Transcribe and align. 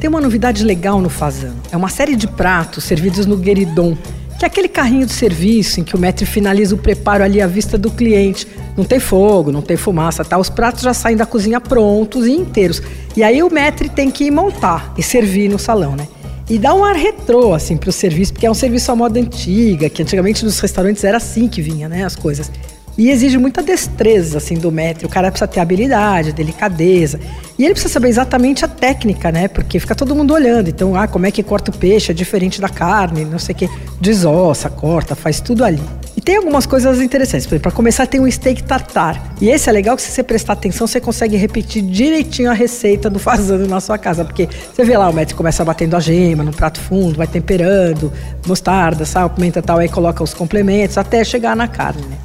Tem 0.00 0.08
uma 0.08 0.20
novidade 0.20 0.64
legal 0.64 0.98
no 0.98 1.10
Fazano. 1.10 1.60
É 1.70 1.76
uma 1.76 1.90
série 1.90 2.16
de 2.16 2.26
pratos 2.26 2.84
servidos 2.84 3.26
no 3.26 3.36
gueridon, 3.36 3.94
que 4.38 4.46
é 4.46 4.48
aquele 4.48 4.66
carrinho 4.66 5.04
de 5.04 5.12
serviço 5.12 5.78
em 5.78 5.84
que 5.84 5.94
o 5.94 5.98
maître 5.98 6.24
finaliza 6.24 6.74
o 6.74 6.78
preparo 6.78 7.22
ali 7.22 7.38
à 7.42 7.46
vista 7.46 7.76
do 7.76 7.90
cliente. 7.90 8.48
Não 8.78 8.82
tem 8.82 8.98
fogo, 8.98 9.52
não 9.52 9.60
tem 9.60 9.76
fumaça, 9.76 10.24
tá? 10.24 10.38
Os 10.38 10.48
pratos 10.48 10.80
já 10.80 10.94
saem 10.94 11.18
da 11.18 11.26
cozinha 11.26 11.60
prontos 11.60 12.26
e 12.26 12.30
inteiros. 12.32 12.82
E 13.14 13.22
aí 13.22 13.42
o 13.42 13.52
maître 13.52 13.90
tem 13.90 14.10
que 14.10 14.24
ir 14.24 14.30
montar 14.30 14.94
e 14.96 15.02
servir 15.02 15.50
no 15.50 15.58
salão, 15.58 15.94
né? 15.94 16.08
E 16.48 16.58
dá 16.58 16.74
um 16.74 16.82
ar 16.82 16.96
retrô, 16.96 17.52
assim, 17.52 17.76
pro 17.76 17.92
serviço, 17.92 18.32
porque 18.32 18.46
é 18.46 18.50
um 18.50 18.54
serviço 18.54 18.90
à 18.90 18.96
moda 18.96 19.20
antiga, 19.20 19.90
que 19.90 20.02
antigamente 20.02 20.46
nos 20.46 20.58
restaurantes 20.60 21.04
era 21.04 21.18
assim 21.18 21.46
que 21.46 21.60
vinha, 21.60 21.90
né, 21.90 22.04
as 22.04 22.16
coisas. 22.16 22.50
E 22.98 23.10
exige 23.10 23.38
muita 23.38 23.62
destreza, 23.62 24.38
assim, 24.38 24.54
do 24.54 24.70
maître. 24.70 25.06
O 25.06 25.08
cara 25.08 25.30
precisa 25.30 25.48
ter 25.48 25.60
habilidade, 25.60 26.32
delicadeza. 26.32 27.18
E 27.58 27.64
ele 27.64 27.74
precisa 27.74 27.92
saber 27.92 28.08
exatamente 28.08 28.64
a 28.64 28.68
técnica, 28.68 29.30
né? 29.30 29.48
Porque 29.48 29.78
fica 29.78 29.94
todo 29.94 30.14
mundo 30.14 30.34
olhando. 30.34 30.68
Então, 30.68 30.94
ah, 30.96 31.06
como 31.06 31.26
é 31.26 31.30
que 31.30 31.42
corta 31.42 31.70
o 31.70 31.76
peixe? 31.76 32.10
É 32.10 32.14
diferente 32.14 32.60
da 32.60 32.68
carne, 32.68 33.24
não 33.24 33.38
sei 33.38 33.54
o 33.54 33.58
quê. 33.58 33.68
Desossa, 34.00 34.68
corta, 34.68 35.14
faz 35.14 35.40
tudo 35.40 35.64
ali. 35.64 35.82
E 36.16 36.20
tem 36.20 36.36
algumas 36.36 36.66
coisas 36.66 37.00
interessantes. 37.00 37.46
Para 37.46 37.70
começar, 37.70 38.06
tem 38.06 38.20
um 38.20 38.30
steak 38.30 38.62
tartar. 38.64 39.34
E 39.40 39.48
esse 39.48 39.68
é 39.68 39.72
legal 39.72 39.96
que 39.96 40.02
se 40.02 40.10
você 40.10 40.22
prestar 40.22 40.54
atenção, 40.54 40.86
você 40.86 41.00
consegue 41.00 41.36
repetir 41.36 41.82
direitinho 41.82 42.50
a 42.50 42.54
receita 42.54 43.08
do 43.08 43.18
fazendo 43.18 43.66
na 43.66 43.80
sua 43.80 43.96
casa. 43.96 44.24
Porque 44.24 44.48
você 44.74 44.84
vê 44.84 44.96
lá, 44.98 45.08
o 45.08 45.12
médico 45.12 45.38
começa 45.38 45.64
batendo 45.64 45.96
a 45.96 46.00
gema 46.00 46.44
no 46.44 46.52
prato 46.52 46.80
fundo, 46.80 47.16
vai 47.16 47.26
temperando, 47.26 48.12
mostarda, 48.46 49.04
sal, 49.06 49.30
pimenta 49.30 49.60
e 49.60 49.62
tal, 49.62 49.78
aí 49.78 49.88
coloca 49.88 50.22
os 50.22 50.34
complementos 50.34 50.98
até 50.98 51.24
chegar 51.24 51.56
na 51.56 51.68
carne, 51.68 52.02
né? 52.02 52.16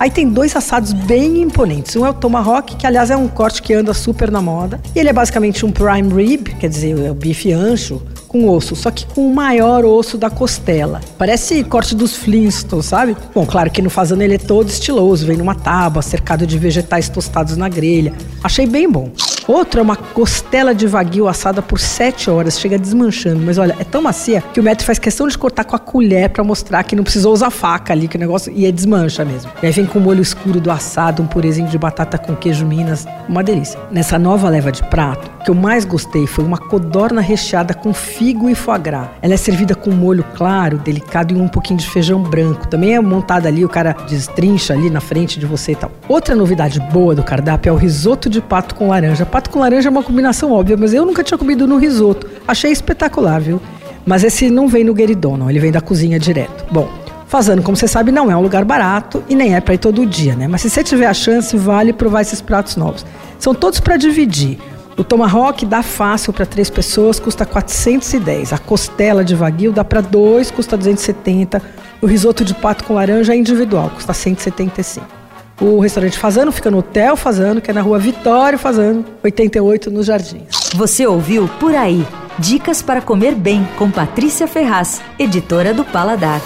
Aí 0.00 0.10
tem 0.10 0.26
dois 0.26 0.56
assados 0.56 0.94
bem 0.94 1.42
imponentes. 1.42 1.94
Um 1.94 2.06
é 2.06 2.08
o 2.08 2.14
tomahawk, 2.14 2.74
que 2.74 2.86
aliás 2.86 3.10
é 3.10 3.16
um 3.18 3.28
corte 3.28 3.60
que 3.60 3.74
anda 3.74 3.92
super 3.92 4.30
na 4.30 4.40
moda. 4.40 4.80
E 4.96 4.98
ele 4.98 5.10
é 5.10 5.12
basicamente 5.12 5.66
um 5.66 5.70
prime 5.70 6.10
rib, 6.10 6.48
quer 6.58 6.70
dizer, 6.70 6.98
é 6.98 7.10
o 7.10 7.14
bife 7.14 7.52
ancho, 7.52 8.00
com 8.26 8.48
osso, 8.48 8.74
só 8.74 8.90
que 8.90 9.04
com 9.04 9.30
o 9.30 9.34
maior 9.34 9.84
osso 9.84 10.16
da 10.16 10.30
costela. 10.30 11.02
Parece 11.18 11.62
corte 11.64 11.94
dos 11.94 12.16
Flintstones, 12.16 12.86
sabe? 12.86 13.14
Bom, 13.34 13.44
claro 13.44 13.70
que 13.70 13.82
no 13.82 13.90
fazano 13.90 14.22
ele 14.22 14.36
é 14.36 14.38
todo 14.38 14.70
estiloso, 14.70 15.26
vem 15.26 15.36
numa 15.36 15.54
tábua, 15.54 16.00
cercado 16.00 16.46
de 16.46 16.56
vegetais 16.56 17.10
tostados 17.10 17.58
na 17.58 17.68
grelha. 17.68 18.14
Achei 18.42 18.66
bem 18.66 18.90
bom. 18.90 19.10
Outro 19.50 19.80
é 19.80 19.82
uma 19.82 19.96
costela 19.96 20.72
de 20.72 20.86
vaguio 20.86 21.26
assada 21.26 21.60
por 21.60 21.80
7 21.80 22.30
horas, 22.30 22.60
chega 22.60 22.78
desmanchando, 22.78 23.42
mas 23.44 23.58
olha, 23.58 23.74
é 23.80 23.82
tão 23.82 24.00
macia 24.00 24.40
que 24.40 24.60
o 24.60 24.62
Metro 24.62 24.86
faz 24.86 24.96
questão 24.96 25.26
de 25.26 25.36
cortar 25.36 25.64
com 25.64 25.74
a 25.74 25.78
colher 25.78 26.30
para 26.30 26.44
mostrar 26.44 26.84
que 26.84 26.94
não 26.94 27.02
precisou 27.02 27.32
usar 27.32 27.50
faca 27.50 27.92
ali, 27.92 28.06
que 28.06 28.16
o 28.16 28.20
negócio 28.20 28.52
e 28.54 28.70
desmancha 28.70 29.24
mesmo. 29.24 29.50
E 29.60 29.66
aí 29.66 29.72
vem 29.72 29.86
com 29.86 29.98
o 29.98 30.02
molho 30.02 30.22
escuro 30.22 30.60
do 30.60 30.70
assado, 30.70 31.20
um 31.20 31.26
purezinho 31.26 31.66
de 31.66 31.76
batata 31.76 32.16
com 32.16 32.36
queijo 32.36 32.64
Minas, 32.64 33.08
uma 33.28 33.42
delícia. 33.42 33.76
Nessa 33.90 34.20
nova 34.20 34.48
leva 34.48 34.70
de 34.70 34.84
prato, 34.84 35.28
o 35.40 35.42
que 35.42 35.50
eu 35.50 35.54
mais 35.56 35.84
gostei 35.84 36.28
foi 36.28 36.44
uma 36.44 36.58
codorna 36.58 37.20
recheada 37.20 37.74
com 37.74 37.92
figo 37.92 38.48
e 38.48 38.54
foie 38.54 38.78
gras. 38.78 39.08
Ela 39.20 39.34
é 39.34 39.36
servida 39.36 39.74
com 39.74 39.90
molho 39.90 40.24
claro, 40.36 40.78
delicado 40.78 41.34
e 41.34 41.36
um 41.36 41.48
pouquinho 41.48 41.80
de 41.80 41.90
feijão 41.90 42.22
branco. 42.22 42.68
Também 42.68 42.94
é 42.94 43.00
montada 43.00 43.48
ali, 43.48 43.64
o 43.64 43.68
cara 43.68 43.96
destrincha 44.08 44.74
ali 44.74 44.90
na 44.90 45.00
frente 45.00 45.40
de 45.40 45.46
você 45.46 45.72
e 45.72 45.76
tal. 45.76 45.90
Outra 46.08 46.36
novidade 46.36 46.78
boa 46.92 47.16
do 47.16 47.24
cardápio 47.24 47.70
é 47.70 47.72
o 47.72 47.76
risoto 47.76 48.30
de 48.30 48.40
pato 48.40 48.76
com 48.76 48.86
laranja. 48.86 49.26
Pato 49.40 49.48
com 49.48 49.60
laranja 49.60 49.88
é 49.88 49.90
uma 49.90 50.02
combinação 50.02 50.52
óbvia, 50.52 50.76
mas 50.76 50.92
eu 50.92 51.06
nunca 51.06 51.24
tinha 51.24 51.38
comido 51.38 51.66
no 51.66 51.78
risoto. 51.78 52.26
Achei 52.46 52.70
espetacular, 52.70 53.40
viu? 53.40 53.58
Mas 54.04 54.22
esse 54.22 54.50
não 54.50 54.68
vem 54.68 54.84
no 54.84 54.92
gueridon, 54.92 55.38
não. 55.38 55.48
Ele 55.48 55.58
vem 55.58 55.72
da 55.72 55.80
cozinha 55.80 56.18
direto. 56.18 56.66
Bom, 56.70 56.90
Fazendo, 57.26 57.62
como 57.62 57.74
você 57.74 57.88
sabe, 57.88 58.12
não 58.12 58.30
é 58.30 58.36
um 58.36 58.42
lugar 58.42 58.66
barato 58.66 59.22
e 59.28 59.34
nem 59.36 59.54
é 59.54 59.60
para 59.60 59.72
ir 59.72 59.78
todo 59.78 60.04
dia, 60.04 60.34
né? 60.34 60.46
Mas 60.46 60.60
se 60.60 60.68
você 60.68 60.82
tiver 60.84 61.06
a 61.06 61.14
chance, 61.14 61.56
vale 61.56 61.92
provar 61.92 62.20
esses 62.20 62.42
pratos 62.42 62.76
novos. 62.76 63.06
São 63.38 63.54
todos 63.54 63.80
para 63.80 63.96
dividir. 63.96 64.58
O 64.98 65.04
tomahawk 65.04 65.64
dá 65.64 65.80
fácil 65.82 66.32
para 66.32 66.44
três 66.44 66.68
pessoas, 66.68 67.18
custa 67.18 67.46
410. 67.46 68.52
A 68.52 68.58
costela 68.58 69.24
de 69.24 69.34
vaguio 69.34 69.72
dá 69.72 69.84
para 69.84 70.02
dois, 70.02 70.50
custa 70.50 70.76
270. 70.76 71.62
O 72.02 72.06
risoto 72.06 72.44
de 72.44 72.52
pato 72.52 72.84
com 72.84 72.94
laranja 72.94 73.32
é 73.32 73.36
individual, 73.36 73.90
custa 73.90 74.12
175. 74.12 75.19
O 75.60 75.78
restaurante 75.78 76.18
Fazano 76.18 76.50
fica 76.50 76.70
no 76.70 76.78
Hotel 76.78 77.14
Fazano, 77.16 77.60
que 77.60 77.70
é 77.70 77.74
na 77.74 77.82
rua 77.82 77.98
Vitório 77.98 78.58
Fazano, 78.58 79.04
88, 79.22 79.90
nos 79.90 80.06
Jardins. 80.06 80.70
Você 80.74 81.06
ouviu 81.06 81.48
Por 81.60 81.74
Aí. 81.74 82.06
Dicas 82.38 82.80
para 82.80 83.02
comer 83.02 83.34
bem 83.34 83.68
com 83.76 83.90
Patrícia 83.90 84.46
Ferraz, 84.46 85.02
editora 85.18 85.74
do 85.74 85.84
Paladar. 85.84 86.40